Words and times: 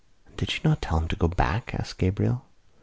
"And 0.25 0.35
did 0.35 0.55
you 0.55 0.61
not 0.63 0.81
tell 0.81 0.97
him 0.97 1.07
to 1.09 1.15
go 1.15 1.27
back?" 1.27 1.75
asked 1.75 1.99
Gabriel. 1.99 2.43